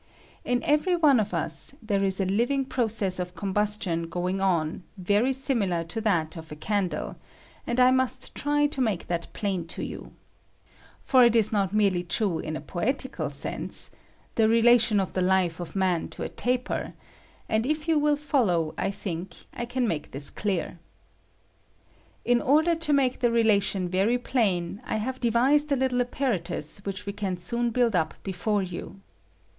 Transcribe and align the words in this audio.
In 0.43 0.63
every 0.63 0.95
one 0.95 1.19
of 1.19 1.31
us 1.31 1.75
there 1.79 2.03
is 2.03 2.19
a 2.19 2.25
living 2.25 2.65
process 2.65 3.19
of 3.19 3.35
combustion 3.35 4.09
going 4.09 4.41
on 4.41 4.81
very 4.97 5.31
similar 5.31 5.83
to 5.83 6.01
that 6.01 6.35
of 6.35 6.51
a 6.51 6.55
candle, 6.55 7.17
and 7.67 7.79
I 7.79 7.91
must 7.91 8.33
try 8.33 8.65
to 8.65 8.81
make 8.81 9.05
that 9.05 9.31
plain 9.33 9.67
to 9.67 9.83
you. 9.85 10.13
For 11.03 11.23
it 11.25 11.35
ia 11.35 11.43
not 11.51 11.71
merely 11.71 12.03
true 12.03 12.39
in 12.39 12.55
a 12.55 12.61
poetical 12.61 13.29
sense— 13.29 13.91
the 14.37 14.49
re 14.49 14.63
lation 14.63 14.99
of 14.99 15.13
the 15.13 15.21
life 15.21 15.59
of 15.59 15.75
man 15.75 16.07
to 16.17 16.23
a 16.23 16.29
taper; 16.29 16.93
and 17.47 17.67
if 17.67 17.87
you 17.87 17.99
will 17.99 18.17
follow, 18.17 18.73
I 18.79 18.89
think 18.89 19.35
I 19.53 19.65
can 19.65 19.87
make 19.87 20.09
this 20.09 20.31
clear. 20.31 20.79
In 22.25 22.41
order 22.41 22.73
to 22.73 22.91
make 22.91 23.19
the 23.19 23.29
relation 23.29 23.87
very 23.87 24.17
plain, 24.17 24.81
I 24.83 24.95
have 24.95 25.19
devised 25.19 25.71
a 25.71 25.75
little 25.75 26.01
apparatus 26.01 26.79
which 26.85 27.05
we 27.05 27.13
can 27.13 27.37
soon 27.37 27.69
build 27.69 27.95
up 27.95 28.15
before 28.23 28.63
you. 28.63 28.99